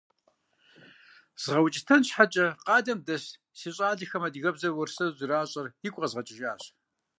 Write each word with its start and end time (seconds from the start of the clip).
ЗгъэукӀытэн 1.41 2.01
щхьэкӀэ 2.07 2.47
къалэм 2.65 2.99
дэс 3.07 3.23
си 3.59 3.69
щӀалэхэм 3.75 4.23
адыгэбзэр 4.27 4.73
уэрсэру 4.75 5.17
зэращӀэр 5.17 5.67
игу 5.87 5.99
къэзгъэкӀыжащ. 6.01 6.63